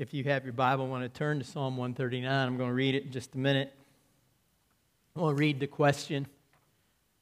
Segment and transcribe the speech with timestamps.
[0.00, 2.26] If you have your Bible, I want to turn to Psalm 139.
[2.32, 3.70] I'm going to read it in just a minute.
[5.14, 6.26] I want to read the question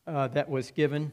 [0.07, 1.11] uh, that was given.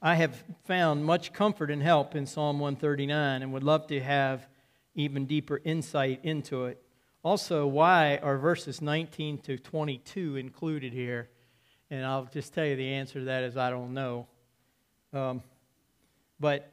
[0.00, 4.46] I have found much comfort and help in Psalm 139 and would love to have
[4.94, 6.80] even deeper insight into it.
[7.24, 11.28] Also, why are verses 19 to 22 included here?
[11.90, 14.28] And I'll just tell you the answer to that is I don't know.
[15.12, 15.42] Um,
[16.38, 16.72] but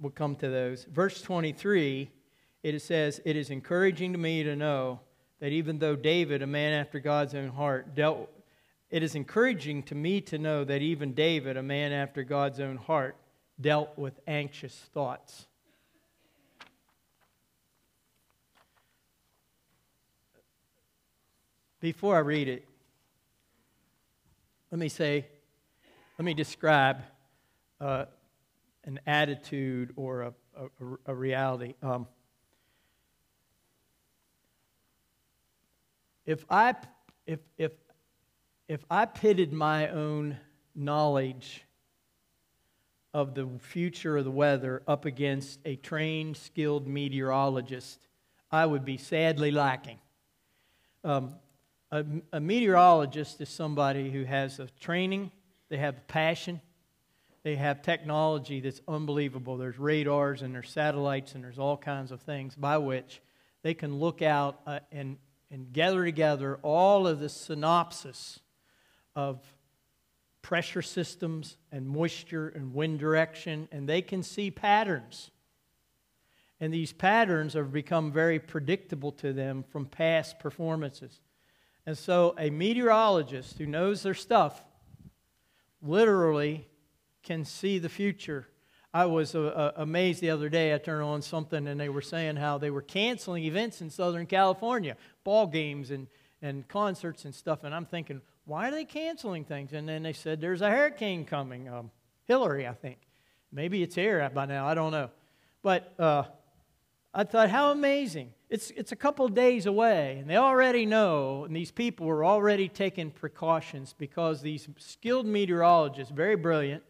[0.00, 0.86] we'll come to those.
[0.92, 2.10] Verse 23,
[2.72, 5.00] it says, It is encouraging to me to know
[5.40, 8.30] that even though David, a man after God's own heart, dealt
[8.94, 12.76] it is encouraging to me to know that even David, a man after God's own
[12.76, 13.16] heart,
[13.60, 15.46] dealt with anxious thoughts.
[21.80, 22.68] Before I read it,
[24.70, 25.26] let me say,
[26.16, 27.02] let me describe
[27.80, 28.04] uh,
[28.84, 30.66] an attitude or a, a,
[31.06, 31.74] a reality.
[31.82, 32.06] Um,
[36.26, 36.74] if I
[37.26, 37.72] if if
[38.68, 40.38] if I pitted my own
[40.74, 41.64] knowledge
[43.12, 48.08] of the future of the weather up against a trained, skilled meteorologist,
[48.50, 49.98] I would be sadly lacking.
[51.04, 51.36] Um,
[51.92, 55.30] a, a meteorologist is somebody who has a training,
[55.68, 56.60] they have a passion,
[57.44, 59.58] they have technology that's unbelievable.
[59.58, 63.20] There's radars and there's satellites and there's all kinds of things by which
[63.62, 65.18] they can look out uh, and,
[65.54, 68.40] and gather together all of the synopsis
[69.14, 69.40] of
[70.42, 75.30] pressure systems and moisture and wind direction, and they can see patterns.
[76.58, 81.20] And these patterns have become very predictable to them from past performances.
[81.86, 84.60] And so, a meteorologist who knows their stuff
[85.80, 86.66] literally
[87.22, 88.48] can see the future.
[88.94, 90.72] I was uh, uh amazed the other day.
[90.72, 94.24] I turned on something and they were saying how they were canceling events in Southern
[94.24, 96.06] California, ball games and,
[96.40, 97.64] and concerts and stuff.
[97.64, 99.72] And I'm thinking, why are they canceling things?
[99.72, 101.68] And then they said, there's a hurricane coming.
[101.68, 101.90] Um,
[102.26, 102.98] Hilary, I think.
[103.50, 104.66] Maybe it's here by now.
[104.66, 105.10] I don't know.
[105.62, 106.24] But uh,
[107.12, 108.30] I thought, how amazing.
[108.50, 112.68] It's, it's a couple days away, and they already know, and these people were already
[112.68, 116.82] taking precautions because these skilled meteorologists, very brilliant,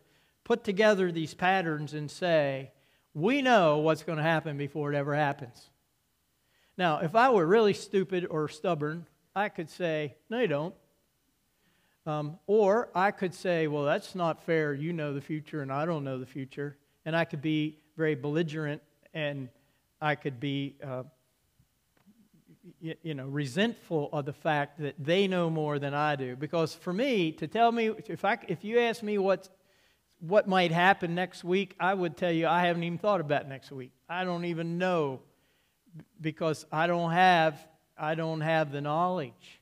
[0.45, 2.71] put together these patterns and say,
[3.15, 5.71] we know what's going to happen before it ever happens.
[6.77, 10.75] Now, if I were really stupid or stubborn, I could say, no, you don't.
[12.07, 14.75] Um, or I could say, well, that's not fair.
[14.75, 16.77] You know the future, and I don't know the future.
[17.07, 18.83] And I could be very belligerent,
[19.15, 19.49] and
[20.01, 21.05] I could be, uh,
[22.81, 26.37] you, you know, resentful of the fact that they know more than I do.
[26.37, 29.49] Because for me, to tell me, if, I, if you ask me what,
[30.29, 33.71] what might happen next week, I would tell you I haven't even thought about next
[33.71, 33.93] week.
[34.09, 35.21] I don't even know
[36.21, 37.59] because I don't have,
[37.97, 39.61] I don't have the knowledge.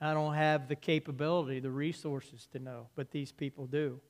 [0.00, 4.00] I don't have the capability, the resources to know, but these people do.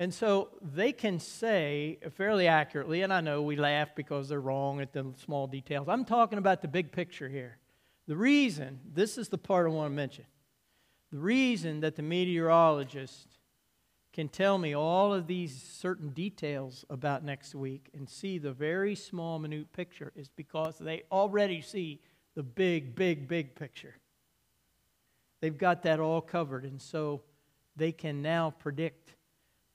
[0.00, 4.80] And so they can say fairly accurately, and I know we laugh because they're wrong
[4.80, 5.88] at the small details.
[5.88, 7.58] I'm talking about the big picture here.
[8.06, 10.24] The reason, this is the part I want to mention,
[11.12, 13.37] the reason that the meteorologist
[14.12, 18.94] can tell me all of these certain details about next week and see the very
[18.94, 22.00] small, minute picture is because they already see
[22.34, 23.96] the big, big, big picture.
[25.40, 27.22] They've got that all covered, and so
[27.76, 29.14] they can now predict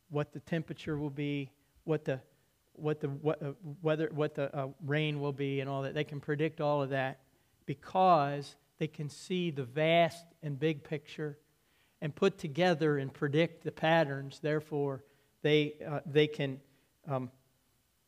[0.09, 1.49] what the temperature will be,
[1.85, 2.19] what the
[2.73, 3.51] what the what, uh,
[3.81, 5.93] weather, what the uh, rain will be, and all that.
[5.93, 7.19] They can predict all of that
[7.65, 11.37] because they can see the vast and big picture
[12.03, 14.39] and put together and predict the patterns.
[14.41, 15.01] Therefore,
[15.41, 16.59] they uh, they can
[17.07, 17.31] um,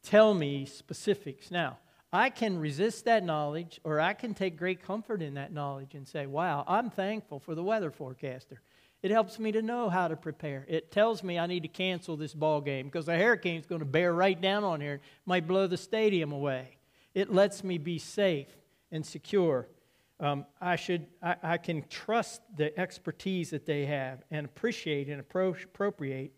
[0.03, 1.49] tell me specifics.
[1.49, 1.77] Now,
[2.11, 6.05] I can resist that knowledge, or I can take great comfort in that knowledge and
[6.05, 8.61] say, wow, I'm thankful for the weather forecaster.
[9.01, 10.65] It helps me to know how to prepare.
[10.67, 13.79] It tells me I need to cancel this ball game because the hurricane is going
[13.79, 16.77] to bear right down on here, and might blow the stadium away.
[17.13, 18.49] It lets me be safe
[18.91, 19.69] and secure.
[20.19, 25.19] Um, I, should, I, I, can trust the expertise that they have and appreciate and
[25.19, 26.31] appropriate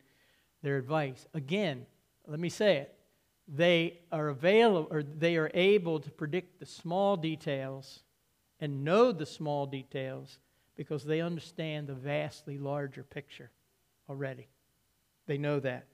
[0.64, 1.28] their advice.
[1.36, 1.86] Again,
[2.26, 2.98] let me say it
[3.48, 8.04] they are available or they are able to predict the small details
[8.60, 10.40] and know the small details
[10.76, 13.52] because they understand the vastly larger picture
[14.10, 14.48] already.
[15.28, 15.86] They know that.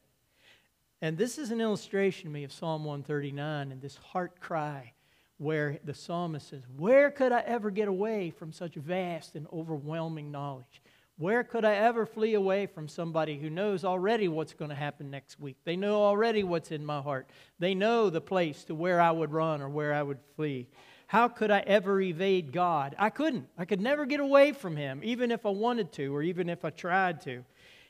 [1.01, 4.93] And this is an illustration to me of Psalm 139 and this heart cry
[5.43, 10.31] where the psalmist says, Where could I ever get away from such vast and overwhelming
[10.31, 10.81] knowledge?
[11.17, 15.11] Where could I ever flee away from somebody who knows already what's going to happen
[15.11, 15.57] next week?
[15.63, 17.29] They know already what's in my heart.
[17.59, 20.69] They know the place to where I would run or where I would flee.
[21.05, 22.95] How could I ever evade God?
[22.97, 23.47] I couldn't.
[23.57, 26.65] I could never get away from Him, even if I wanted to or even if
[26.65, 27.45] I tried to.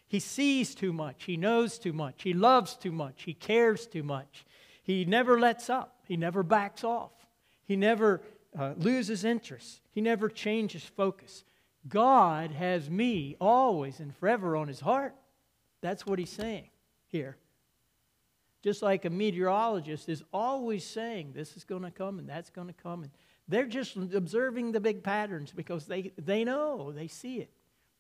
[0.07, 1.23] He sees too much.
[1.23, 2.23] He knows too much.
[2.23, 3.23] He loves too much.
[3.23, 4.45] He cares too much.
[4.83, 5.95] He never lets up.
[6.05, 7.11] He never backs off.
[7.65, 8.21] He never
[8.57, 9.81] uh, loses interest.
[9.91, 11.43] He never changes focus.
[11.87, 15.15] God has me always and forever on his heart.
[15.81, 16.69] That's what he's saying
[17.07, 17.37] here.
[18.63, 22.67] Just like a meteorologist is always saying this is going to come and that's going
[22.67, 23.03] to come.
[23.03, 23.11] And
[23.47, 27.51] they're just observing the big patterns because they, they know, they see it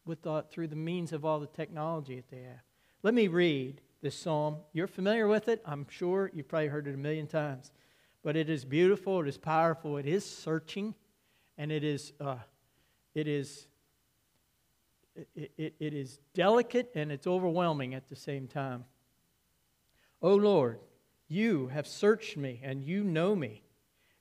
[0.05, 2.61] with the, through the means of all the technology that they have.
[3.01, 4.57] Let me read this psalm.
[4.71, 6.31] You're familiar with it, I'm sure.
[6.33, 7.71] You've probably heard it a million times.
[8.23, 10.95] But it is beautiful, it is powerful, it is searching,
[11.57, 12.37] and it is, uh,
[13.13, 13.67] it is
[15.35, 18.85] it, it, it is delicate and it's overwhelming at the same time.
[20.21, 20.79] O Lord,
[21.27, 23.63] you have searched me and you know me.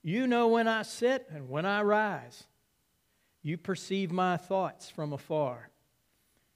[0.03, 2.45] You know when I sit and when I rise.
[3.43, 5.71] You perceive my thoughts from afar.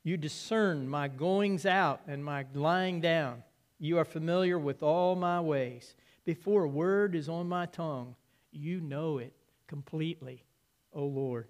[0.03, 3.43] You discern my goings out and my lying down.
[3.79, 5.95] You are familiar with all my ways.
[6.26, 8.17] Before a word is on my tongue,
[8.50, 9.32] you know it
[9.69, 10.44] completely,
[10.93, 11.46] O Lord.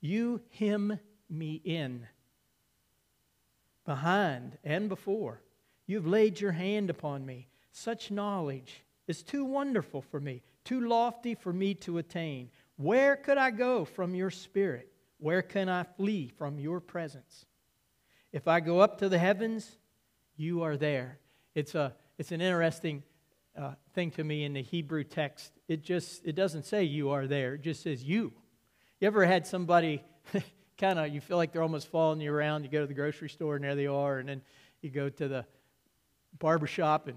[0.00, 2.06] You hem me in,
[3.84, 5.42] behind and before.
[5.84, 7.48] You've laid your hand upon me.
[7.72, 12.50] Such knowledge is too wonderful for me, too lofty for me to attain.
[12.76, 14.92] Where could I go from your spirit?
[15.18, 17.46] Where can I flee from your presence?
[18.30, 19.76] If I go up to the heavens,
[20.36, 21.18] you are there.
[21.54, 23.02] It's, a, it's an interesting
[23.56, 25.52] uh, thing to me in the Hebrew text.
[25.68, 27.54] It just it doesn't say you are there.
[27.54, 28.32] It just says you.
[29.00, 30.02] You ever had somebody
[30.78, 32.64] kind of you feel like they're almost following you around.
[32.64, 34.42] You go to the grocery store and there they are, and then
[34.82, 35.44] you go to the
[36.38, 37.16] barber shop and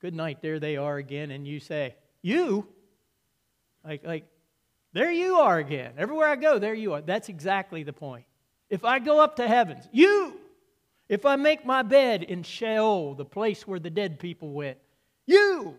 [0.00, 2.66] good night, there they are again, and you say, You?
[3.84, 4.24] Like like
[4.92, 5.92] there you are again.
[5.98, 7.02] Everywhere I go, there you are.
[7.02, 8.24] That's exactly the point.
[8.70, 10.40] If I go up to heavens, you.
[11.08, 14.76] If I make my bed in Sheol, the place where the dead people went,
[15.28, 15.76] you.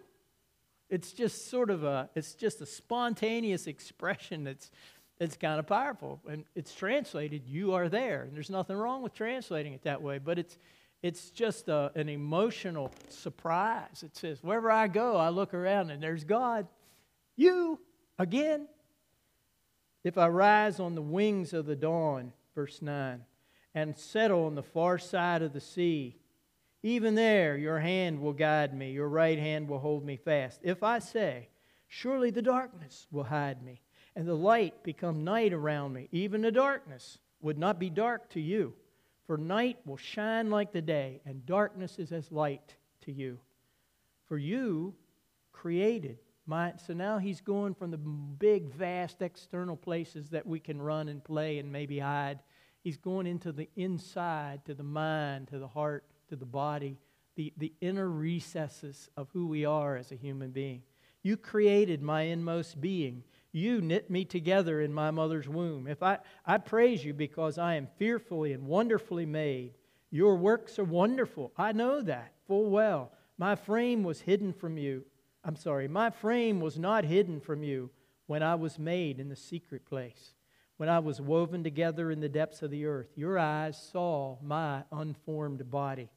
[0.90, 4.72] It's just sort of a, it's just a spontaneous expression that's
[5.20, 6.22] it's kind of powerful.
[6.30, 8.24] And it's translated, you are there.
[8.24, 10.58] And there's nothing wrong with translating it that way, but it's,
[11.04, 14.02] it's just a, an emotional surprise.
[14.04, 16.68] It says, wherever I go, I look around and there's God.
[17.36, 17.80] You,
[18.18, 18.68] again.
[20.04, 23.22] If I rise on the wings of the dawn, verse 9,
[23.76, 26.16] and settle on the far side of the sea,
[26.84, 30.60] even there your hand will guide me, your right hand will hold me fast.
[30.64, 31.50] If I say,
[31.92, 33.82] Surely the darkness will hide me
[34.16, 36.08] and the light become night around me.
[36.12, 38.74] Even the darkness would not be dark to you,
[39.26, 43.40] for night will shine like the day, and darkness is as light to you.
[44.28, 44.94] For you
[45.52, 46.74] created my.
[46.86, 51.24] So now he's going from the big, vast external places that we can run and
[51.24, 52.40] play and maybe hide.
[52.82, 56.98] He's going into the inside, to the mind, to the heart, to the body,
[57.36, 60.82] the, the inner recesses of who we are as a human being.
[61.22, 63.24] You created my inmost being.
[63.52, 65.88] You knit me together in my mother's womb.
[65.88, 69.74] If I, I praise you because I am fearfully and wonderfully made.
[70.12, 71.52] Your works are wonderful.
[71.58, 73.12] I know that full well.
[73.38, 75.06] My frame was hidden from you.
[75.44, 77.90] I'm sorry, my frame was not hidden from you
[78.28, 80.34] when I was made in the secret place,
[80.78, 83.08] when I was woven together in the depths of the earth.
[83.16, 86.10] Your eyes saw my unformed body.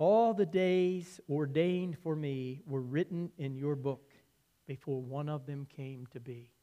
[0.00, 4.14] All the days ordained for me were written in your book
[4.66, 6.54] before one of them came to be.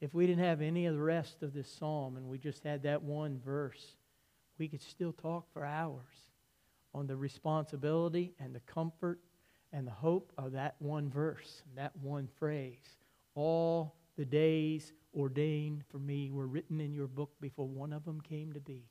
[0.00, 2.84] If we didn't have any of the rest of this psalm and we just had
[2.84, 3.96] that one verse,
[4.56, 6.14] we could still talk for hours
[6.94, 9.18] on the responsibility and the comfort
[9.72, 12.98] and the hope of that one verse, that one phrase.
[13.34, 18.20] All the days ordained for me were written in your book before one of them
[18.20, 18.84] came to be.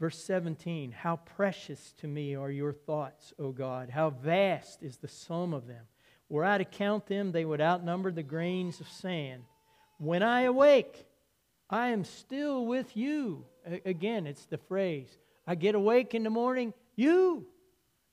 [0.00, 3.90] Verse 17 How precious to me are your thoughts, O God!
[3.90, 5.84] How vast is the sum of them!
[6.28, 9.44] Were I to count them, they would outnumber the grains of sand.
[9.98, 11.06] When I awake,
[11.70, 13.44] I am still with you.
[13.84, 15.18] Again, it's the phrase.
[15.46, 17.46] I get awake in the morning, you.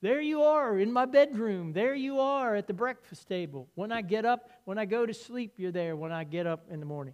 [0.02, 1.74] There you are in my bedroom.
[1.74, 3.70] There you are at the breakfast table.
[3.76, 5.96] When I get up, when I go to sleep, you're there.
[5.96, 7.14] When I get up in the morning.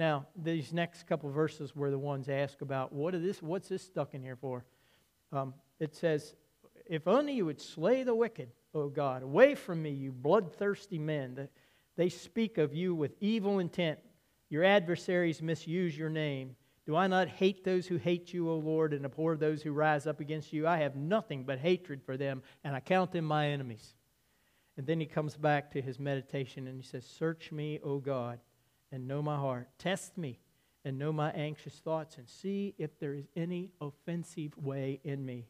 [0.00, 3.82] Now, these next couple verses were the ones asked about what is this, what's this
[3.82, 4.64] stuck in here for?
[5.30, 6.34] Um, it says,
[6.86, 9.22] If only you would slay the wicked O God.
[9.22, 11.50] Away from me, you bloodthirsty men.
[11.96, 13.98] They speak of you with evil intent.
[14.48, 16.56] Your adversaries misuse your name.
[16.86, 20.06] Do I not hate those who hate you, O Lord, and abhor those who rise
[20.06, 20.66] up against you?
[20.66, 23.96] I have nothing but hatred for them, and I count them my enemies.
[24.78, 28.38] And then he comes back to his meditation and he says, Search me, O God,
[28.92, 29.68] and know my heart.
[29.78, 30.38] Test me
[30.84, 35.46] and know my anxious thoughts, and see if there is any offensive way in me,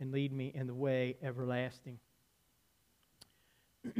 [0.00, 1.98] and lead me in the way everlasting.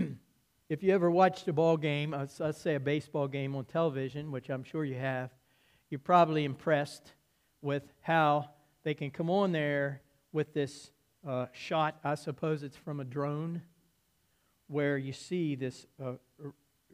[0.69, 4.49] if you ever watched a ball game, let's say a baseball game on television, which
[4.49, 5.31] I'm sure you have,
[5.91, 7.13] you're probably impressed
[7.61, 8.49] with how
[8.85, 10.01] they can come on there
[10.33, 10.91] with this
[11.27, 11.99] uh, shot.
[12.03, 13.63] I suppose it's from a drone
[14.67, 16.13] where you see this uh,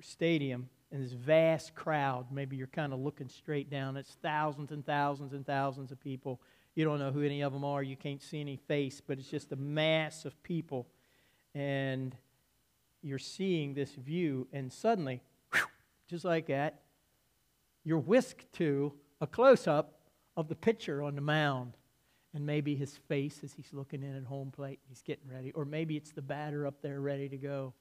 [0.01, 2.27] stadium and this vast crowd.
[2.33, 3.97] Maybe you're kind of looking straight down.
[3.97, 6.41] It's thousands and thousands and thousands of people.
[6.75, 7.83] You don't know who any of them are.
[7.83, 10.89] You can't see any face, but it's just a mass of people.
[11.55, 12.17] And
[13.03, 15.63] you're seeing this view, and suddenly, whew,
[16.09, 16.83] just like that,
[17.85, 20.01] you're whisked to a close up
[20.37, 21.77] of the pitcher on the mound
[22.35, 25.65] and maybe his face as he's looking in at home plate, he's getting ready, or
[25.65, 27.75] maybe it's the batter up there ready to go,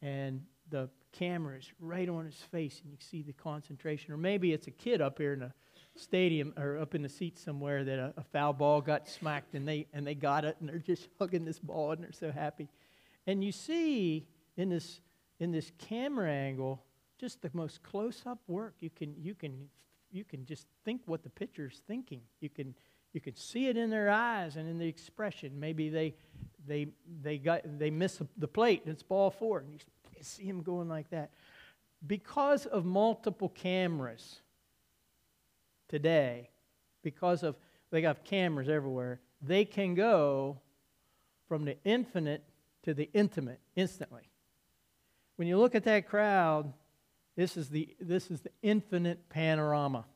[0.00, 4.52] and the camera is right on his face, and you see the concentration, or maybe
[4.52, 5.52] it's a kid up here in the
[5.94, 9.66] stadium or up in the seat somewhere that a, a foul ball got smacked, and
[9.66, 12.68] they and they got it, and they're just hugging this ball, and they're so happy,
[13.26, 15.00] and you see in this
[15.38, 16.82] in this camera angle
[17.18, 19.68] just the most close-up work you can you can
[20.10, 22.74] you can just think what the pitcher's thinking you can
[23.16, 25.58] you can see it in their eyes and in the expression.
[25.58, 26.14] Maybe they,
[26.66, 26.88] they,
[27.22, 29.60] they, got, they miss the plate and it's ball four.
[29.60, 29.78] And you
[30.22, 31.30] see him going like that.
[32.06, 34.40] Because of multiple cameras
[35.88, 36.50] today,
[37.02, 37.56] because of
[37.90, 40.60] they got cameras everywhere, they can go
[41.48, 42.42] from the infinite
[42.82, 44.30] to the intimate instantly.
[45.36, 46.72] When you look at that crowd,
[47.36, 50.06] this is the, this is the infinite panorama.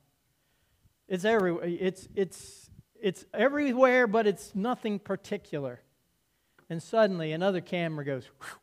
[1.09, 1.65] It's everywhere.
[1.67, 5.81] It's, it's, it's everywhere, but it's nothing particular.
[6.69, 8.59] And suddenly another camera goes, whew,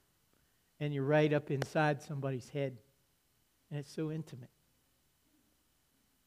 [0.80, 2.78] and you're right up inside somebody's head.
[3.70, 4.50] And it's so intimate.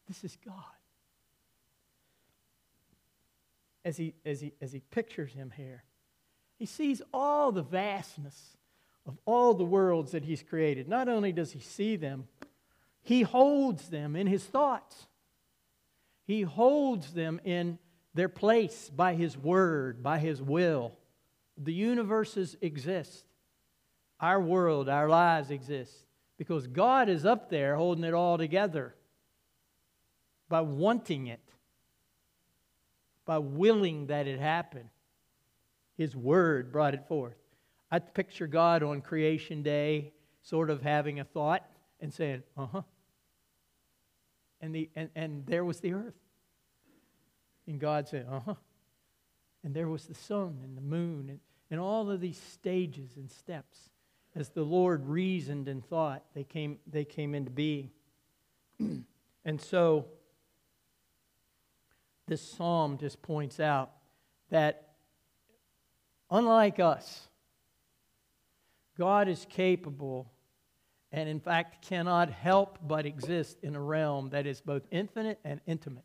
[0.08, 0.54] This is God.
[3.84, 5.84] As he, as he, as he pictures him here,
[6.58, 8.56] he sees all the vastness
[9.06, 10.88] of all the worlds that he's created.
[10.88, 12.28] Not only does he see them,
[13.02, 15.06] he holds them in his thoughts.
[16.26, 17.78] He holds them in
[18.14, 20.92] their place by His Word, by His will.
[21.56, 23.24] The universes exist.
[24.20, 25.92] Our world, our lives exist
[26.36, 28.94] because God is up there holding it all together
[30.48, 31.40] by wanting it,
[33.24, 34.90] by willing that it happen.
[35.96, 37.36] His Word brought it forth.
[37.90, 40.12] I picture God on creation day
[40.42, 41.64] sort of having a thought
[42.00, 42.82] and saying, uh huh.
[44.60, 46.14] And, the, and, and there was the earth.
[47.66, 48.54] And God said, uh huh.
[49.62, 53.30] And there was the sun and the moon and, and all of these stages and
[53.30, 53.90] steps.
[54.34, 57.90] As the Lord reasoned and thought, they came, they came into being.
[59.44, 60.06] and so,
[62.26, 63.90] this psalm just points out
[64.50, 64.90] that,
[66.30, 67.28] unlike us,
[68.96, 70.30] God is capable
[71.10, 75.60] and, in fact, cannot help but exist in a realm that is both infinite and
[75.66, 76.04] intimate.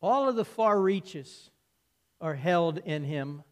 [0.00, 1.50] All of the far reaches
[2.20, 3.42] are held in him,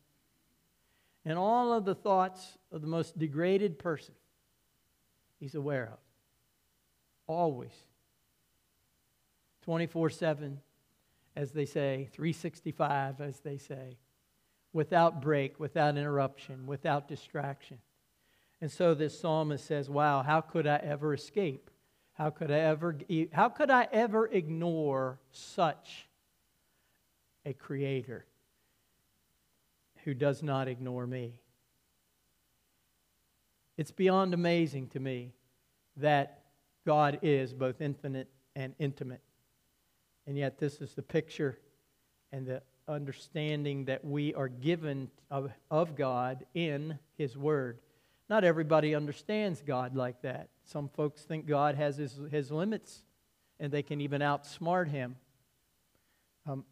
[1.25, 4.15] and all of the thoughts of the most degraded person
[5.41, 5.99] he's aware of.
[7.27, 7.73] Always.
[9.63, 10.61] 24 7,
[11.37, 13.97] as they say, 365, as they say,
[14.75, 17.79] without break, without interruption, without distraction.
[18.61, 21.71] And so this psalmist says, Wow, how could I ever escape?
[22.13, 22.97] How could I ever,
[23.33, 26.09] how could I ever ignore such
[27.45, 28.25] a creator
[30.05, 31.41] who does not ignore me.
[33.77, 35.33] It's beyond amazing to me
[35.97, 36.43] that
[36.87, 39.23] God is both infinite and intimate.
[40.27, 41.59] And yet, this is the picture
[42.33, 47.79] and the understanding that we are given of, of God in His Word.
[48.29, 50.49] Not everybody understands God like that.
[50.65, 53.05] Some folks think God has His, his limits
[53.61, 55.17] and they can even outsmart Him.
[56.47, 56.65] Um,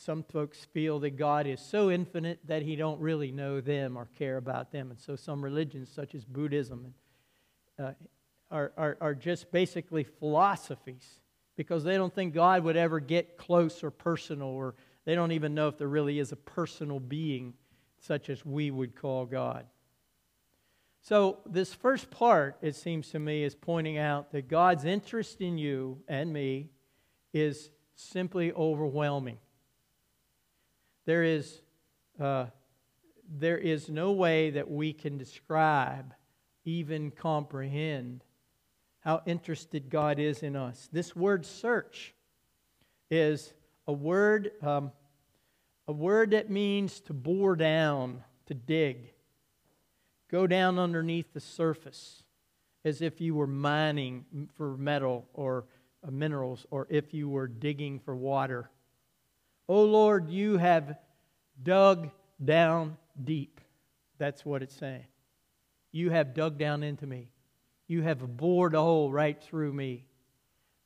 [0.00, 4.08] some folks feel that God is so infinite that he don't really know them or
[4.18, 4.90] care about them.
[4.90, 6.94] And so some religions, such as Buddhism,
[7.78, 7.92] uh,
[8.50, 11.20] are, are, are just basically philosophies
[11.54, 15.54] because they don't think God would ever get close or personal, or they don't even
[15.54, 17.52] know if there really is a personal being
[17.98, 19.66] such as we would call God.
[21.02, 25.58] So, this first part, it seems to me, is pointing out that God's interest in
[25.58, 26.70] you and me
[27.34, 29.36] is simply overwhelming.
[31.06, 31.62] There is,
[32.18, 32.46] uh,
[33.28, 36.14] there is no way that we can describe,
[36.64, 38.24] even comprehend,
[39.00, 40.88] how interested God is in us.
[40.92, 42.14] This word search
[43.10, 43.52] is
[43.86, 44.92] a word, um,
[45.88, 49.12] a word that means to bore down, to dig.
[50.30, 52.22] Go down underneath the surface
[52.84, 55.64] as if you were mining for metal or
[56.06, 58.70] uh, minerals or if you were digging for water.
[59.72, 60.96] Oh Lord, you have
[61.62, 62.10] dug
[62.44, 63.60] down deep.
[64.18, 65.06] That's what it's saying.
[65.92, 67.30] You have dug down into me.
[67.86, 70.06] You have bored a hole right through me.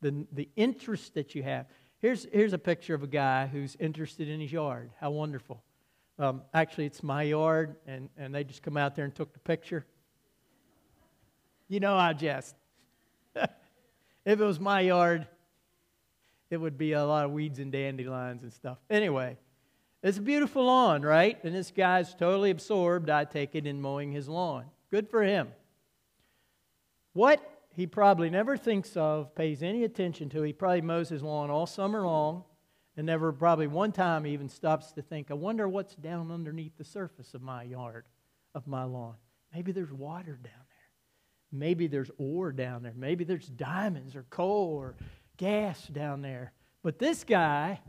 [0.02, 1.64] The, the interest that you have.
[2.00, 4.90] Here's, here's a picture of a guy who's interested in his yard.
[5.00, 5.62] How wonderful.
[6.18, 9.38] Um, actually, it's my yard, and, and they just come out there and took the
[9.38, 9.86] picture.
[11.68, 12.54] You know, I jest.
[13.34, 13.48] if
[14.26, 15.26] it was my yard,
[16.54, 18.78] it would be a lot of weeds and dandelions and stuff.
[18.88, 19.36] Anyway,
[20.02, 21.42] it's a beautiful lawn, right?
[21.44, 24.64] And this guy's totally absorbed, I take it, in mowing his lawn.
[24.90, 25.48] Good for him.
[27.12, 27.40] What
[27.74, 31.66] he probably never thinks of, pays any attention to, he probably mows his lawn all
[31.66, 32.44] summer long
[32.96, 36.84] and never probably one time even stops to think, I wonder what's down underneath the
[36.84, 38.04] surface of my yard,
[38.54, 39.16] of my lawn.
[39.52, 40.74] Maybe there's water down there.
[41.50, 42.94] Maybe there's ore down there.
[42.96, 44.94] Maybe there's diamonds or coal or
[45.36, 46.52] gas down there.
[46.82, 47.80] But this guy,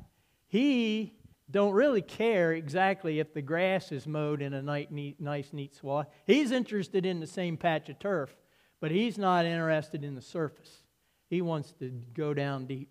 [0.48, 1.14] he
[1.50, 6.08] don't really care exactly if the grass is mowed in a nice, neat, swath.
[6.25, 8.36] He's interested in the same patch of turf,
[8.80, 10.84] but he's not interested in the surface.
[11.30, 12.90] He wants to go down deep,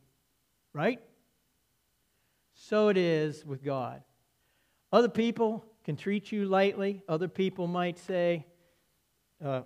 [0.72, 1.00] right?
[2.54, 4.02] so it is with God.
[4.92, 7.02] Other people can treat you lightly.
[7.08, 8.46] Other people might say,
[9.44, 9.62] uh,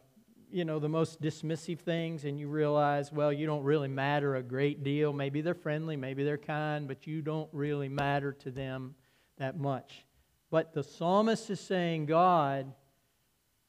[0.51, 4.43] you know, the most dismissive things, and you realize, well, you don't really matter a
[4.43, 5.13] great deal.
[5.13, 8.95] Maybe they're friendly, maybe they're kind, but you don't really matter to them
[9.39, 10.05] that much.
[10.51, 12.73] But the psalmist is saying, God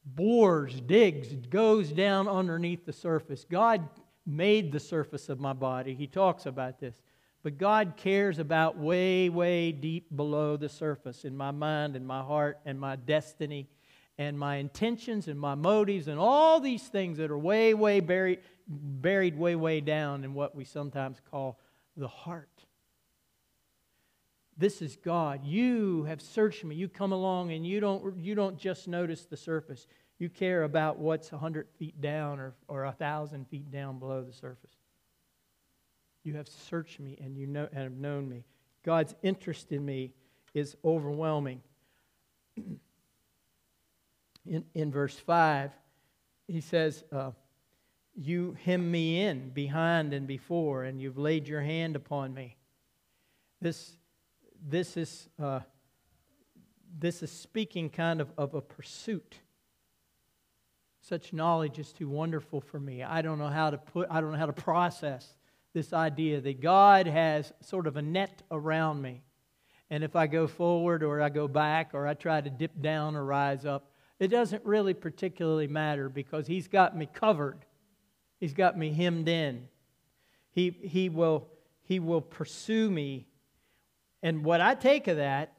[0.06, 3.46] bores, digs, goes down underneath the surface.
[3.50, 3.88] God
[4.26, 5.94] made the surface of my body.
[5.94, 7.02] He talks about this.
[7.42, 12.22] But God cares about way, way deep below the surface in my mind and my
[12.22, 13.70] heart and my destiny
[14.20, 18.40] and my intentions and my motives and all these things that are way, way buried,
[18.68, 21.58] buried way, way down in what we sometimes call
[21.96, 22.66] the heart.
[24.58, 25.46] This is God.
[25.46, 26.76] You have searched me.
[26.76, 29.88] You come along and you don't, you don't just notice the surface.
[30.18, 34.76] You care about what's 100 feet down or, or 1,000 feet down below the surface.
[36.26, 38.44] You have searched me and you know, and have known me.
[38.84, 40.12] God's interest in me
[40.54, 41.62] is overwhelming.
[44.50, 45.72] in, in verse 5,
[46.48, 47.32] he says, uh,
[48.16, 52.58] You hem me in behind and before, and you've laid your hand upon me.
[53.62, 53.92] This,
[54.68, 55.60] this, is, uh,
[56.98, 59.36] this is speaking kind of of a pursuit.
[61.02, 63.04] Such knowledge is too wonderful for me.
[63.04, 65.36] I don't know how to put, I don't know how to process
[65.74, 69.22] this idea that God has sort of a net around me.
[69.92, 73.16] And if I go forward or I go back or I try to dip down
[73.16, 77.66] or rise up, it doesn't really particularly matter because He's got me covered.
[78.40, 79.68] He's got me hemmed in.
[80.52, 81.48] He, he, will,
[81.84, 83.28] he will pursue me.
[84.24, 85.54] And what I take of that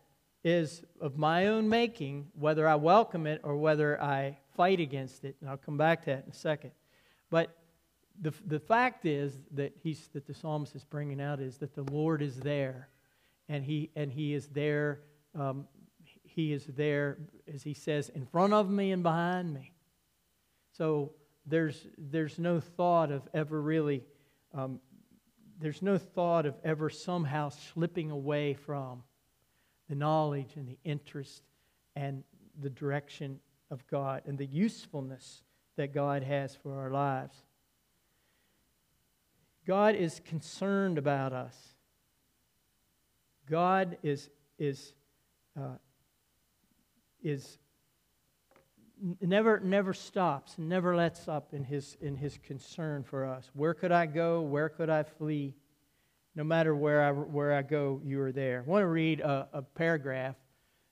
[0.45, 5.37] is of my own making, whether I welcome it or whether I fight against it.
[5.41, 6.73] And I'll come back to that in a second.
[7.31, 7.57] But
[8.21, 11.85] the, the fact is that, he's, that the psalmist is bringing out is that the
[11.85, 12.89] Lord is there.
[13.49, 15.01] And he, and he is there.
[15.39, 15.67] Um,
[16.41, 17.19] he is there,
[17.53, 19.73] as he says, in front of me and behind me.
[20.73, 21.13] So
[21.45, 24.05] there's, there's no thought of ever really,
[24.55, 24.81] um,
[25.59, 29.03] there's no thought of ever somehow slipping away from
[29.89, 31.43] the knowledge and the interest
[31.95, 32.25] and
[32.59, 33.39] the direction
[33.71, 35.43] of God and the usefulness
[35.77, 37.37] that God has for our lives.
[39.67, 41.57] God is concerned about us.
[43.49, 44.95] God is, is,
[45.59, 45.77] uh,
[47.23, 47.59] is
[49.21, 53.51] never, never stops, never lets up in his, in his concern for us.
[53.55, 54.43] Where could I go?
[54.43, 55.55] Where could I flee?
[56.35, 58.65] No matter where I, where I go, you are there.
[58.67, 60.37] I want to read a, a paragraph.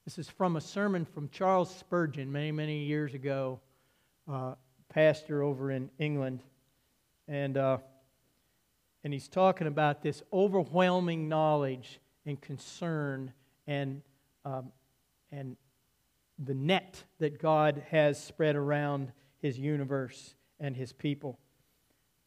[0.04, 3.60] This is from a sermon from Charles Spurgeon many, many years ago,
[4.30, 4.54] uh,
[4.88, 6.42] pastor over in England.
[7.28, 7.78] And uh,
[9.04, 13.32] and he's talking about this overwhelming knowledge and concern
[13.66, 14.02] and,
[14.44, 14.72] um,
[15.30, 15.56] and
[16.38, 21.38] the net that God has spread around his universe and his people.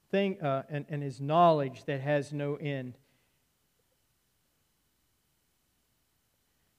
[0.10, 2.98] Thing, uh, and, and his knowledge that has no end.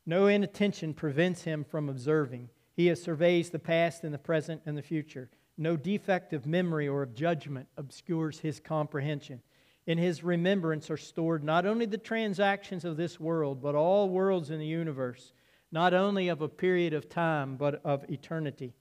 [0.05, 2.51] No inattention prevents him from observing.
[2.75, 5.31] He has surveys the past and the present and the future.
[5.57, 9.43] No defect of memory or of judgment obscures his comprehension.
[9.87, 14.51] In his remembrance are stored not only the transactions of this world, but all worlds
[14.51, 15.33] in the universe,
[15.73, 18.75] not only of a period of time, but of eternity.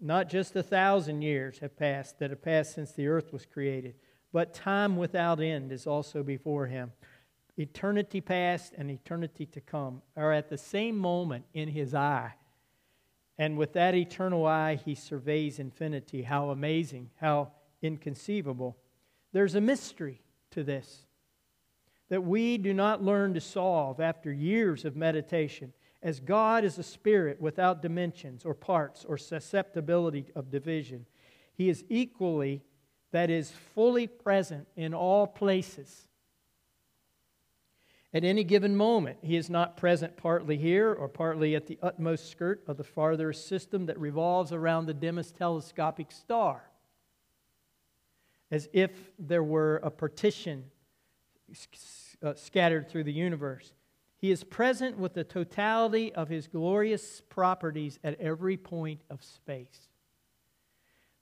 [0.00, 3.94] Not just a thousand years have passed that have passed since the earth was created,
[4.32, 6.92] but time without end is also before him.
[7.56, 12.34] Eternity past and eternity to come are at the same moment in his eye.
[13.38, 16.22] And with that eternal eye, he surveys infinity.
[16.22, 18.76] How amazing, how inconceivable.
[19.32, 21.06] There's a mystery to this
[22.08, 25.72] that we do not learn to solve after years of meditation
[26.04, 31.06] as God is a spirit without dimensions or parts or susceptibility of division,
[31.54, 32.62] He is equally,
[33.10, 36.06] that is, fully present in all places.
[38.12, 42.30] At any given moment, He is not present partly here or partly at the utmost
[42.30, 46.68] skirt of the farthest system that revolves around the dimmest telescopic star,
[48.50, 50.64] as if there were a partition
[52.22, 53.72] uh, scattered through the universe.
[54.24, 59.90] He is present with the totality of his glorious properties at every point of space.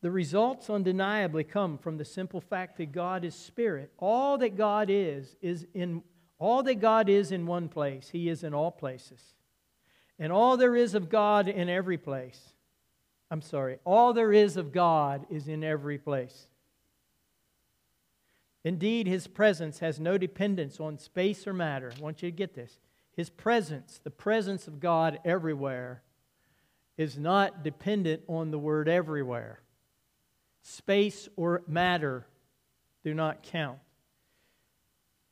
[0.03, 3.91] The results undeniably come from the simple fact that God is spirit.
[3.99, 6.05] All that God is is in
[6.39, 9.21] all that God is in one place, he is in all places.
[10.21, 12.55] And all there is of God in every place.
[13.33, 16.47] I'm sorry, all there is of God is in every place.
[18.63, 21.93] Indeed, his presence has no dependence on space or matter.
[21.97, 22.79] I want you to get this.
[23.13, 26.03] His presence, the presence of God everywhere,
[26.97, 29.61] is not dependent on the word everywhere.
[30.63, 32.27] Space or matter
[33.05, 33.79] do not count.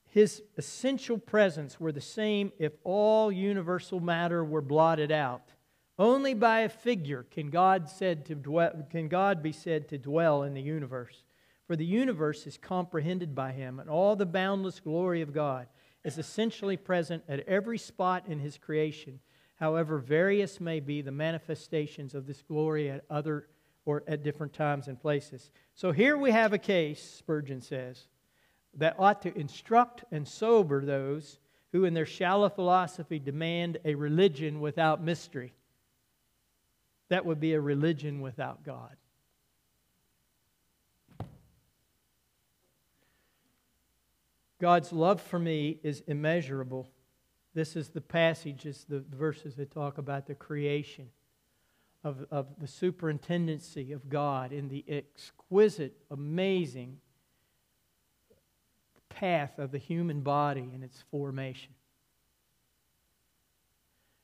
[0.09, 5.53] His essential presence were the same if all universal matter were blotted out.
[5.99, 10.43] Only by a figure can God, said to dwell, can God be said to dwell
[10.43, 11.23] in the universe.
[11.66, 15.69] For the universe is comprehended by him and all the boundless glory of God
[16.04, 19.20] is essentially present at every spot in his creation,
[19.56, 23.46] however various may be the manifestations of this glory at other
[23.84, 25.50] or at different times and places.
[25.74, 28.08] So here we have a case, Spurgeon says,
[28.74, 31.38] that ought to instruct and sober those
[31.72, 35.52] who, in their shallow philosophy, demand a religion without mystery.
[37.08, 38.96] That would be a religion without God.
[44.61, 46.87] God's love for me is immeasurable.
[47.55, 51.09] This is the passages, the verses that talk about the creation
[52.05, 56.99] of, of the superintendency of God in the exquisite, amazing
[59.09, 61.73] path of the human body and its formation.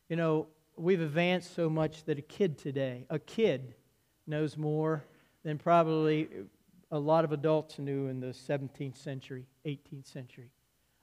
[0.08, 0.46] You know,
[0.76, 3.74] we've advanced so much that a kid today, a kid,
[4.26, 5.04] knows more
[5.44, 6.28] than probably
[6.90, 10.50] a lot of adults knew in the 17th century, 18th century.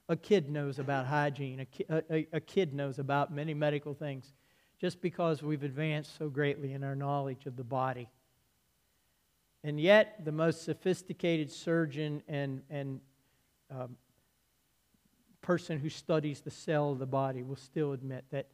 [0.08, 4.32] A kid knows about hygiene, a, ki- a, a kid knows about many medical things
[4.80, 8.08] just because we've advanced so greatly in our knowledge of the body.
[9.62, 13.00] And yet, the most sophisticated surgeon and, and
[13.70, 13.96] um,
[15.40, 18.46] person who studies the cell of the body will still admit that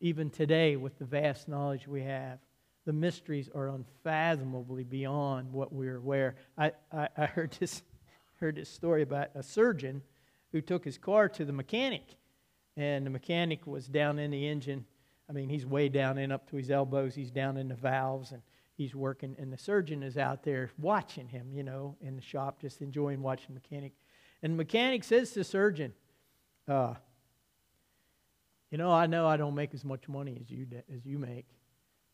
[0.00, 2.38] even today, with the vast knowledge we have,
[2.86, 6.36] the mysteries are unfathomably beyond what we're aware.
[6.56, 7.82] I, I, I heard, this,
[8.40, 10.02] heard this story about a surgeon
[10.52, 12.16] who took his car to the mechanic,
[12.76, 14.84] and the mechanic was down in the engine.
[15.28, 17.14] I mean, he's way down in up to his elbows.
[17.14, 18.42] He's down in the valves, and
[18.76, 22.60] he's working, and the surgeon is out there watching him, you know, in the shop,
[22.60, 23.92] just enjoying watching the mechanic.
[24.42, 25.92] And the mechanic says to the surgeon,
[26.66, 26.94] uh,
[28.70, 31.46] "You know, I know I don't make as much money as you as you make,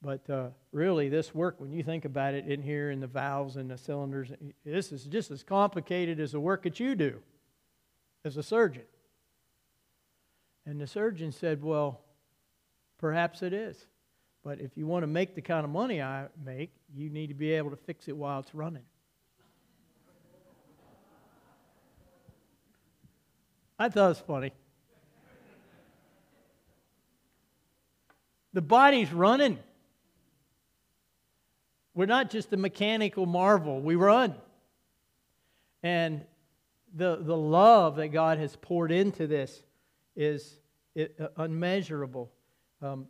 [0.02, 3.56] but uh, really, this work, when you think about it in here in the valves
[3.56, 4.30] and the cylinders,
[4.64, 7.20] this is just as complicated as the work that you do
[8.24, 8.84] as a surgeon.
[10.66, 12.00] And the surgeon said, Well,
[12.98, 13.86] perhaps it is.
[14.44, 17.34] But if you want to make the kind of money I make, you need to
[17.34, 18.84] be able to fix it while it's running.
[23.78, 24.52] I thought it was funny.
[28.52, 29.58] The body's running.
[31.96, 34.34] We're not just a mechanical marvel, we run.
[35.82, 36.20] And
[36.94, 39.62] the, the love that God has poured into this
[40.14, 40.60] is
[40.98, 42.30] uh, unmeasurable.
[42.82, 43.06] Um,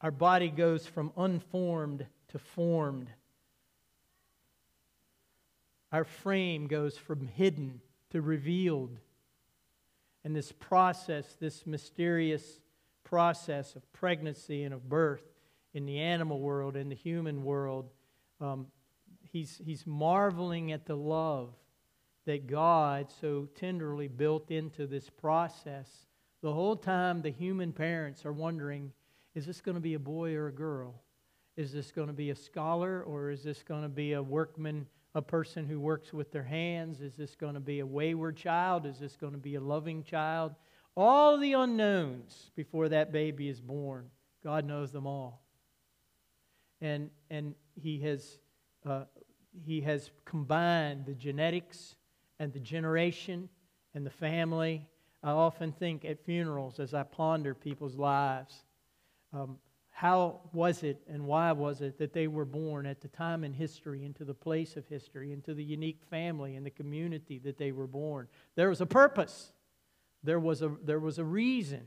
[0.00, 3.08] our body goes from unformed to formed
[5.92, 7.80] Our frame goes from hidden
[8.10, 8.96] to revealed.
[10.24, 12.58] And this process, this mysterious
[13.04, 15.29] process of pregnancy and of birth
[15.74, 17.90] in the animal world, in the human world,
[18.40, 18.66] um,
[19.30, 21.54] he's, he's marveling at the love
[22.26, 25.88] that God so tenderly built into this process.
[26.42, 28.92] The whole time, the human parents are wondering
[29.34, 31.02] is this going to be a boy or a girl?
[31.56, 34.86] Is this going to be a scholar or is this going to be a workman,
[35.14, 37.00] a person who works with their hands?
[37.00, 38.86] Is this going to be a wayward child?
[38.86, 40.54] Is this going to be a loving child?
[40.96, 44.10] All the unknowns before that baby is born,
[44.42, 45.42] God knows them all.
[46.80, 48.38] And, and he, has,
[48.86, 49.04] uh,
[49.64, 51.96] he has combined the genetics
[52.38, 53.48] and the generation
[53.94, 54.86] and the family.
[55.22, 58.64] I often think at funerals as I ponder people's lives
[59.32, 59.58] um,
[59.90, 63.52] how was it and why was it that they were born at the time in
[63.52, 67.70] history, into the place of history, into the unique family and the community that they
[67.70, 68.26] were born?
[68.54, 69.52] There was a purpose,
[70.22, 71.82] there was a, there was a reason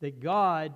[0.00, 0.72] that God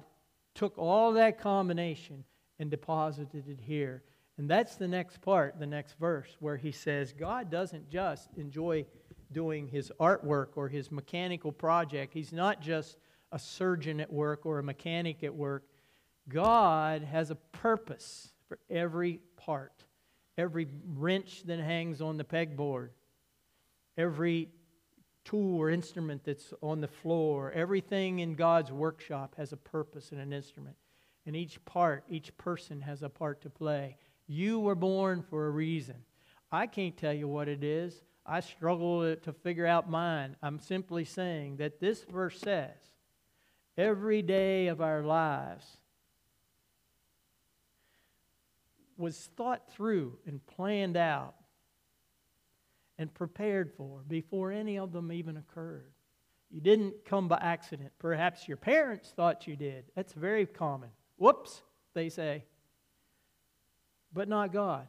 [0.54, 2.24] took all that combination
[2.58, 4.02] and deposited it here.
[4.36, 8.84] And that's the next part, the next verse, where he says, God doesn't just enjoy
[9.32, 12.12] doing his artwork or his mechanical project.
[12.14, 12.96] He's not just
[13.32, 15.64] a surgeon at work or a mechanic at work.
[16.28, 19.84] God has a purpose for every part,
[20.38, 22.90] every wrench that hangs on the pegboard,
[23.96, 24.48] every
[25.24, 30.20] tool or instrument that's on the floor, everything in God's workshop has a purpose and
[30.20, 30.76] an instrument.
[31.26, 33.96] And each part, each person has a part to play.
[34.26, 35.96] You were born for a reason.
[36.52, 38.02] I can't tell you what it is.
[38.26, 40.36] I struggle to figure out mine.
[40.42, 42.76] I'm simply saying that this verse says
[43.76, 45.66] every day of our lives
[48.96, 51.34] was thought through and planned out
[52.98, 55.90] and prepared for before any of them even occurred.
[56.50, 57.90] You didn't come by accident.
[57.98, 59.86] Perhaps your parents thought you did.
[59.96, 60.90] That's very common.
[61.16, 61.62] Whoops,
[61.94, 62.44] they say.
[64.12, 64.86] But not God.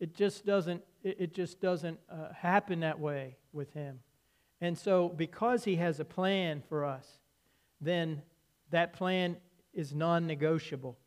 [0.00, 4.00] It just doesn't, it just doesn't uh, happen that way with him.
[4.60, 7.06] And so, because he has a plan for us,
[7.80, 8.22] then
[8.70, 9.36] that plan
[9.72, 10.98] is non negotiable.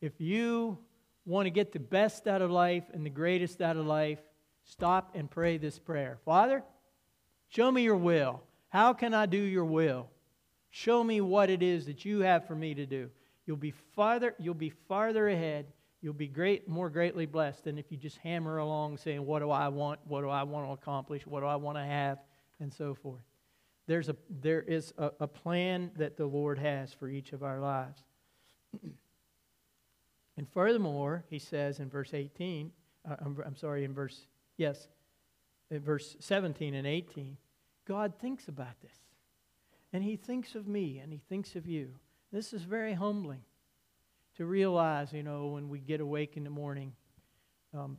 [0.00, 0.78] If you
[1.24, 4.18] want to get the best out of life and the greatest out of life,
[4.64, 6.62] stop and pray this prayer Father,
[7.48, 8.42] show me your will.
[8.68, 10.08] How can I do your will?
[10.70, 13.10] Show me what it is that you have for me to do.
[13.48, 17.90] You'll be farther, you'll be farther ahead you'll be great, more greatly blessed than if
[17.90, 20.00] you just hammer along saying, What do I want?
[20.06, 21.26] What do I want to accomplish?
[21.26, 22.18] What do I want to have?
[22.60, 23.22] And so forth.
[23.86, 27.60] There's a, there is a, a plan that the Lord has for each of our
[27.60, 28.02] lives.
[30.36, 32.70] and furthermore, he says in verse 18,
[33.08, 34.88] uh, I'm, I'm sorry, in verse, yes,
[35.70, 37.36] in verse 17 and 18,
[37.86, 38.92] God thinks about this.
[39.92, 41.92] And he thinks of me and he thinks of you.
[42.32, 43.42] This is very humbling
[44.36, 46.92] to realize, you know, when we get awake in the morning
[47.74, 47.98] um,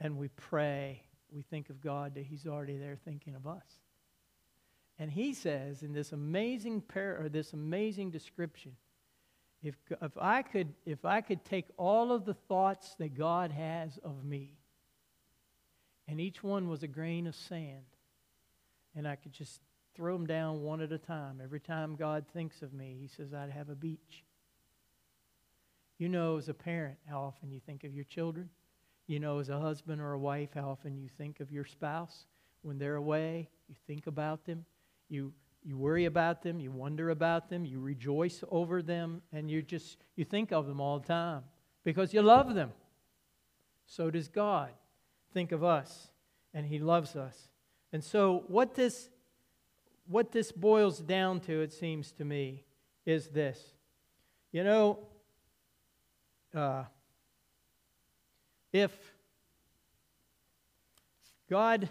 [0.00, 3.66] and we pray, we think of God that He's already there thinking of us.
[4.98, 8.72] And He says in this amazing par- or this amazing description,
[9.62, 13.98] if, if, I could, if I could take all of the thoughts that God has
[14.02, 14.56] of me,
[16.08, 17.84] and each one was a grain of sand,
[18.96, 19.60] and I could just
[19.94, 21.40] throw them down one at a time.
[21.42, 24.24] Every time God thinks of me, He says, I'd have a beach.
[25.98, 28.48] You know, as a parent, how often you think of your children.
[29.06, 32.26] You know, as a husband or a wife, how often you think of your spouse.
[32.62, 34.64] When they're away, you think about them.
[35.08, 35.32] You,
[35.64, 36.60] you worry about them.
[36.60, 37.64] You wonder about them.
[37.64, 39.22] You rejoice over them.
[39.32, 41.42] And you just, you think of them all the time
[41.84, 42.72] because you love them.
[43.86, 44.70] So does God
[45.32, 46.08] think of us,
[46.54, 47.48] and He loves us.
[47.92, 49.08] And so, what this,
[50.12, 52.64] what this boils down to, it seems to me,
[53.06, 53.58] is this.
[54.52, 54.98] You know,
[56.54, 56.84] uh,
[58.72, 58.92] if
[61.48, 61.88] God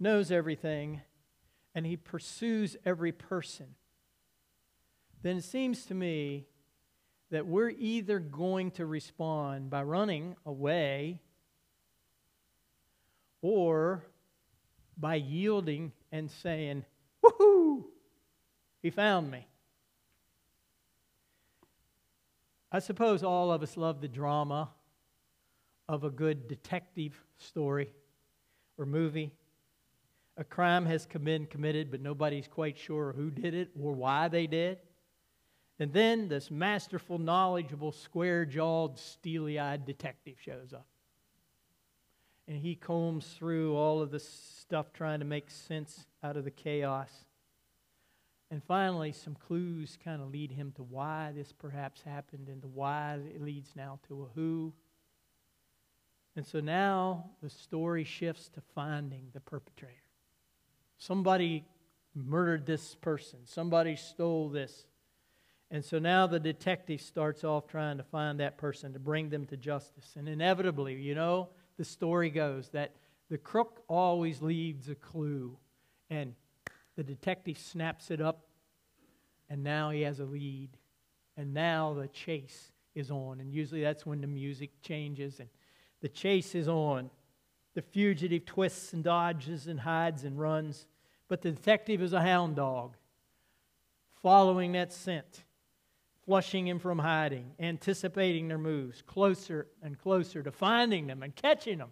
[0.00, 1.02] knows everything
[1.74, 3.74] and He pursues every person,
[5.22, 6.46] then it seems to me
[7.30, 11.20] that we're either going to respond by running away
[13.42, 14.06] or
[14.96, 16.84] by yielding and saying,
[17.24, 17.84] Woohoo!
[18.82, 19.46] He found me.
[22.70, 24.70] I suppose all of us love the drama
[25.88, 27.92] of a good detective story
[28.76, 29.32] or movie.
[30.36, 34.46] A crime has been committed, but nobody's quite sure who did it or why they
[34.46, 34.78] did.
[35.80, 40.86] And then this masterful, knowledgeable, square jawed, steely eyed detective shows up.
[42.48, 46.50] And he combs through all of this stuff trying to make sense out of the
[46.50, 47.10] chaos.
[48.50, 52.68] And finally, some clues kind of lead him to why this perhaps happened and to
[52.68, 54.72] why it leads now to a who.
[56.34, 59.94] And so now the story shifts to finding the perpetrator.
[60.96, 61.66] Somebody
[62.14, 64.86] murdered this person, somebody stole this.
[65.70, 69.44] And so now the detective starts off trying to find that person to bring them
[69.46, 70.14] to justice.
[70.16, 72.92] And inevitably, you know, the story goes that
[73.30, 75.56] the crook always leaves a clue.
[76.10, 76.34] And
[76.96, 78.48] the detective snaps it up,
[79.48, 80.70] and now he has a lead.
[81.36, 83.40] And now the chase is on.
[83.40, 85.48] And usually that's when the music changes and
[86.00, 87.10] the chase is on.
[87.74, 90.86] The fugitive twists and dodges and hides and runs.
[91.28, 92.96] But the detective is a hound dog,
[94.22, 95.44] following that scent
[96.28, 101.78] flushing him from hiding, anticipating their moves, closer and closer to finding them and catching
[101.78, 101.88] them.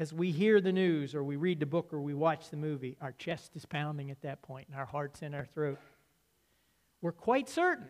[0.00, 2.96] As we hear the news, or we read the book, or we watch the movie,
[3.00, 5.78] our chest is pounding at that point, and our heart's in our throat.
[7.00, 7.86] We're quite certain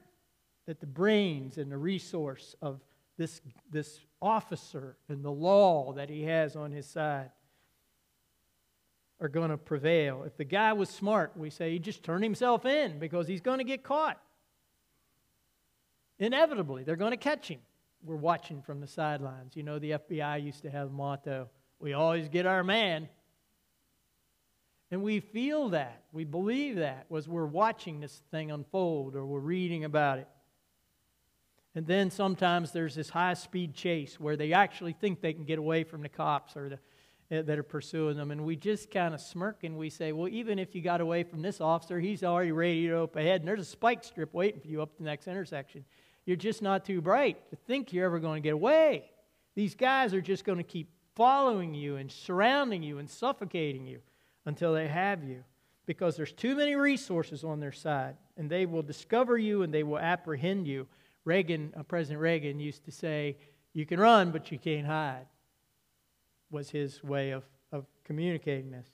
[0.67, 2.83] that the brains and the resource of
[3.17, 7.31] this, this officer and the law that he has on his side
[9.19, 10.25] are going to prevail.
[10.27, 13.59] If the guy was smart, we say he just turned himself in because he's going
[13.59, 14.21] to get caught.
[16.21, 17.59] Inevitably, they're going to catch him.
[18.05, 19.57] We're watching from the sidelines.
[19.57, 21.49] You know, the FBI used to have a motto
[21.81, 23.09] we always get our man.
[24.91, 26.03] And we feel that.
[26.13, 30.29] We believe that was we're watching this thing unfold or we're reading about it.
[31.75, 35.59] And then sometimes there's this high speed chase where they actually think they can get
[35.59, 38.33] away from the cops or the, uh, that are pursuing them.
[38.33, 41.23] And we just kind of smirk and we say, well, even if you got away
[41.23, 43.41] from this officer, he's already ready to open ahead.
[43.41, 45.85] And there's a spike strip waiting for you up the next intersection.
[46.31, 49.11] You're just not too bright to think you're ever going to get away.
[49.57, 53.99] These guys are just going to keep following you and surrounding you and suffocating you
[54.47, 55.43] until they have you
[55.87, 59.83] because there's too many resources on their side and they will discover you and they
[59.83, 60.87] will apprehend you.
[61.25, 63.37] Reagan, uh, President Reagan used to say,
[63.73, 65.27] You can run, but you can't hide,
[66.49, 68.87] was his way of, of communicating this.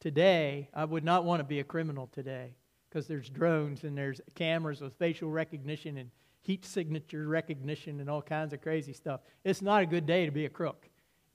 [0.00, 2.54] Today, I would not want to be a criminal today
[2.96, 8.22] because there's drones and there's cameras with facial recognition and heat signature recognition and all
[8.22, 9.20] kinds of crazy stuff.
[9.44, 10.88] It's not a good day to be a crook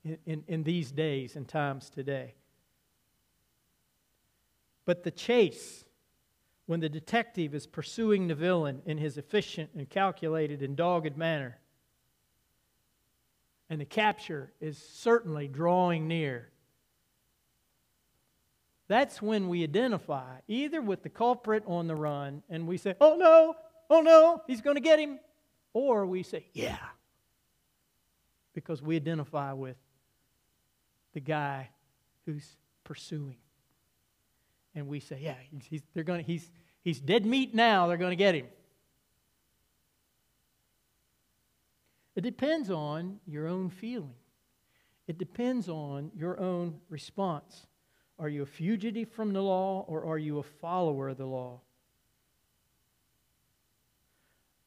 [0.03, 2.33] in, in, in these days and times today.
[4.85, 5.85] But the chase,
[6.65, 11.59] when the detective is pursuing the villain in his efficient and calculated and dogged manner,
[13.69, 16.49] and the capture is certainly drawing near,
[18.91, 23.15] that's when we identify either with the culprit on the run and we say, oh
[23.15, 23.55] no,
[23.89, 25.17] oh no, he's going to get him,
[25.73, 26.75] or we say, yeah,
[28.53, 29.77] because we identify with
[31.13, 31.69] the guy
[32.25, 33.37] who's pursuing.
[34.75, 36.51] And we say, yeah, he's, they're gonna, he's,
[36.83, 38.47] he's dead meat now, they're going to get him.
[42.15, 44.15] It depends on your own feeling.
[45.07, 47.67] It depends on your own response.
[48.21, 51.59] Are you a fugitive from the law or are you a follower of the law?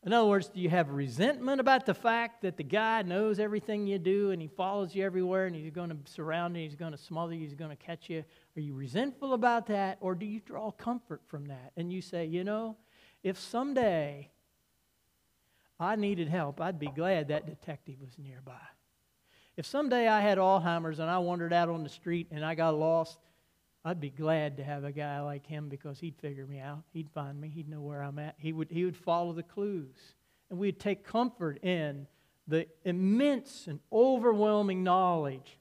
[0.03, 3.87] In other words, do you have resentment about the fact that the guy knows everything
[3.87, 6.91] you do and he follows you everywhere and he's going to surround you, he's going
[6.91, 8.25] to smother you, he's going to catch you?
[8.57, 11.71] Are you resentful about that or do you draw comfort from that?
[11.77, 12.77] And you say, you know,
[13.23, 14.33] if someday
[15.79, 18.61] I needed help, I'd be glad that detective was nearby.
[19.57, 22.75] If someday I had Alzheimer's and I wandered out on the street and I got
[22.75, 23.21] lost,
[23.85, 26.85] I'd be glad to have a guy like him because he'd figure me out.
[26.93, 27.49] He'd find me.
[27.49, 28.35] He'd know where I'm at.
[28.39, 30.15] He would, he would follow the clues.
[30.49, 32.07] And we'd take comfort in
[32.49, 35.59] the immense and overwhelming knowledge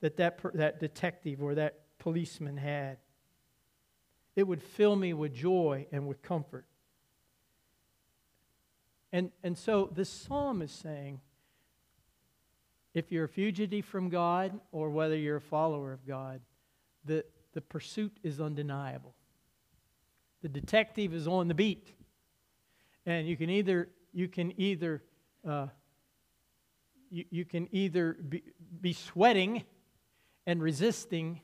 [0.00, 2.96] that that, that detective or that policeman had.
[4.36, 6.66] It would fill me with joy and with comfort.
[9.12, 11.20] And, and so this psalm is saying
[12.94, 16.40] if you're a fugitive from God or whether you're a follower of God,
[17.04, 19.14] that the pursuit is undeniable.
[20.42, 21.90] The detective is on the beat.
[23.06, 25.02] And you can either, you can either,
[25.48, 25.68] uh,
[27.10, 28.42] you, you can either be,
[28.82, 29.64] be sweating
[30.46, 31.40] and resisting,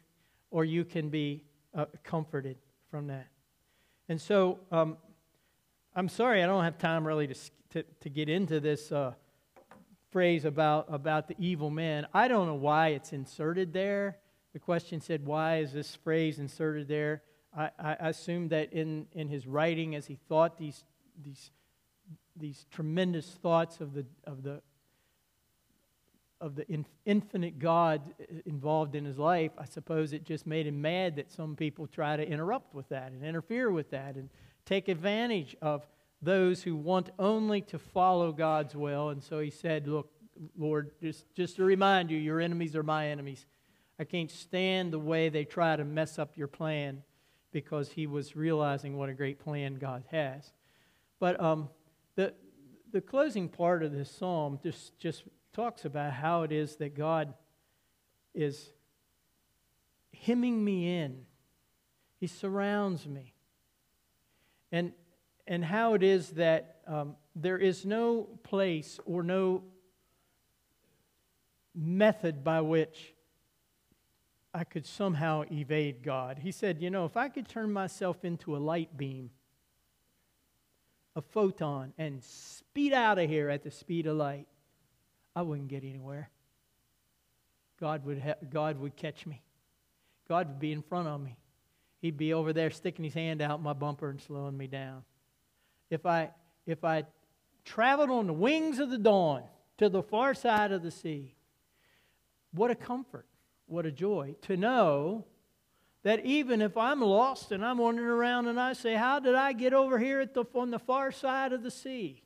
[0.50, 1.44] or you can be
[1.74, 2.58] uh, comforted
[2.90, 3.28] from that.
[4.10, 4.98] And so, um,
[5.96, 7.34] I'm sorry, I don't have time really to,
[7.70, 9.14] to, to get into this uh,
[10.10, 12.06] phrase about, about the evil man.
[12.12, 14.18] I don't know why it's inserted there.
[14.52, 17.22] The question said, Why is this phrase inserted there?
[17.56, 20.84] I, I assume that in, in his writing, as he thought these,
[21.22, 21.50] these,
[22.36, 24.62] these tremendous thoughts of the, of, the,
[26.40, 30.66] of the in, infinite God uh, involved in his life, I suppose it just made
[30.66, 34.30] him mad that some people try to interrupt with that and interfere with that and
[34.64, 35.86] take advantage of
[36.22, 39.10] those who want only to follow God's will.
[39.10, 40.10] And so he said, Look,
[40.56, 43.46] Lord, just, just to remind you, your enemies are my enemies.
[44.02, 47.04] I can't stand the way they try to mess up your plan
[47.52, 50.52] because he was realizing what a great plan God has.
[51.20, 51.68] But um,
[52.16, 52.34] the,
[52.90, 55.22] the closing part of this psalm just, just
[55.52, 57.32] talks about how it is that God
[58.34, 58.72] is
[60.22, 61.24] hemming me in,
[62.18, 63.34] He surrounds me.
[64.72, 64.90] And,
[65.46, 69.62] and how it is that um, there is no place or no
[71.72, 73.14] method by which
[74.54, 76.38] I could somehow evade God.
[76.38, 79.30] He said, You know, if I could turn myself into a light beam,
[81.16, 84.46] a photon, and speed out of here at the speed of light,
[85.34, 86.30] I wouldn't get anywhere.
[87.80, 89.42] God would, ha- God would catch me.
[90.28, 91.36] God would be in front of me.
[92.00, 95.04] He'd be over there sticking his hand out my bumper and slowing me down.
[95.88, 96.30] If I,
[96.66, 97.04] if I
[97.64, 99.42] traveled on the wings of the dawn
[99.78, 101.34] to the far side of the sea,
[102.52, 103.26] what a comfort,
[103.72, 105.24] what a joy to know
[106.02, 109.52] that even if I'm lost and I'm wandering around and I say, How did I
[109.52, 112.22] get over here at the, on the far side of the sea?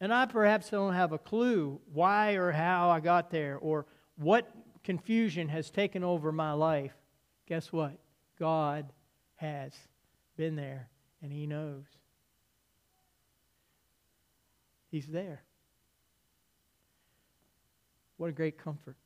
[0.00, 3.86] And I perhaps don't have a clue why or how I got there or
[4.16, 4.52] what
[4.82, 6.92] confusion has taken over my life.
[7.46, 7.96] Guess what?
[8.38, 8.92] God
[9.36, 9.72] has
[10.36, 10.90] been there
[11.22, 11.84] and He knows.
[14.90, 15.42] He's there.
[18.18, 18.96] What a great comfort.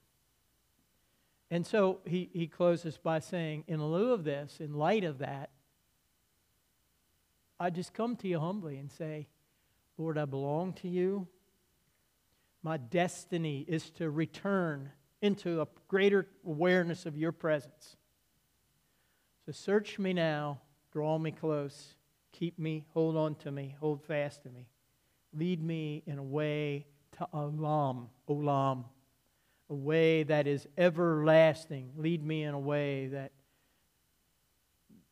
[1.51, 5.51] And so he, he closes by saying, in lieu of this, in light of that,
[7.59, 9.29] I just come to you humbly and say,
[9.97, 11.27] Lord, I belong to you.
[12.63, 14.91] My destiny is to return
[15.23, 17.97] into a greater awareness of your presence.
[19.47, 20.61] So search me now,
[20.93, 21.95] draw me close,
[22.33, 24.69] keep me, hold on to me, hold fast to me.
[25.33, 26.87] Lead me in a way
[27.19, 28.85] to Olam, Olam,
[29.71, 31.91] a way that is everlasting.
[31.97, 33.33] Lead me in a way that,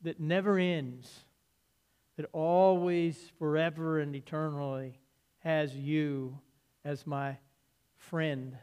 [0.02, 1.24] that never ends,
[2.16, 4.98] that always, forever, and eternally
[5.40, 6.38] has you
[6.84, 7.36] as my
[7.96, 8.56] friend,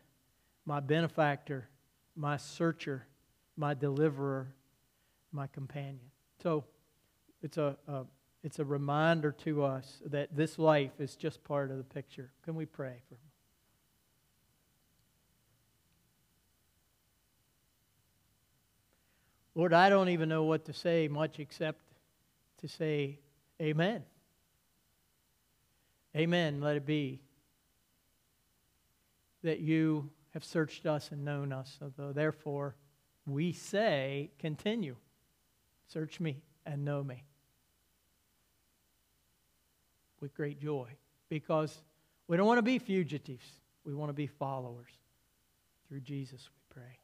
[0.65, 1.69] my benefactor,
[2.15, 3.05] my searcher,
[3.55, 4.53] my deliverer,
[5.31, 5.99] my companion.
[6.41, 6.63] So
[7.41, 8.03] it's a, a,
[8.43, 12.31] it's a reminder to us that this life is just part of the picture.
[12.43, 13.15] Can we pray for
[19.55, 21.79] Lord, I don't even know what to say much except
[22.61, 23.19] to say,
[23.61, 24.03] Amen.
[26.15, 26.61] Amen.
[26.61, 27.21] Let it be
[29.43, 31.77] that you have searched us and known us.
[31.79, 32.75] So therefore,
[33.25, 34.95] we say, continue.
[35.87, 37.23] Search me and know me
[40.19, 40.87] with great joy
[41.29, 41.77] because
[42.27, 43.45] we don't want to be fugitives.
[43.85, 44.91] We want to be followers.
[45.87, 47.02] Through Jesus, we pray.